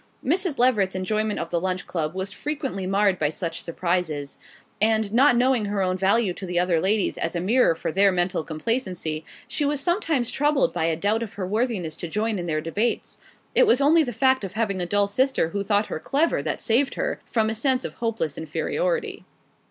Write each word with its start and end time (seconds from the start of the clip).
Mrs. 0.25 0.57
Leveret's 0.57 0.95
enjoyment 0.95 1.37
of 1.37 1.51
the 1.51 1.61
Lunch 1.61 1.85
Club 1.85 2.15
was 2.15 2.31
frequently 2.31 2.87
marred 2.87 3.19
by 3.19 3.29
such 3.29 3.61
surprises; 3.61 4.39
and 4.81 5.13
not 5.13 5.37
knowing 5.37 5.65
her 5.65 5.83
own 5.83 5.95
value 5.95 6.33
to 6.33 6.45
the 6.47 6.57
other 6.57 6.79
ladies 6.79 7.19
as 7.19 7.35
a 7.35 7.39
mirror 7.39 7.75
for 7.75 7.91
their 7.91 8.11
mental 8.11 8.43
complacency 8.43 9.23
she 9.47 9.63
was 9.63 9.79
sometimes 9.79 10.31
troubled 10.31 10.73
by 10.73 10.85
a 10.85 10.95
doubt 10.97 11.21
of 11.21 11.33
her 11.35 11.45
worthiness 11.45 11.95
to 11.97 12.07
join 12.07 12.39
in 12.39 12.47
their 12.47 12.61
debates. 12.61 13.19
It 13.53 13.67
was 13.67 13.79
only 13.79 14.01
the 14.01 14.11
fact 14.11 14.43
of 14.43 14.53
having 14.53 14.81
a 14.81 14.87
dull 14.87 15.05
sister 15.05 15.49
who 15.49 15.63
thought 15.63 15.85
her 15.85 15.99
clever 15.99 16.41
that 16.41 16.61
saved 16.61 16.95
her, 16.95 17.19
from 17.23 17.51
a 17.51 17.53
sense 17.53 17.85
of 17.85 17.93
hopeless 17.93 18.39
inferiority. 18.39 19.23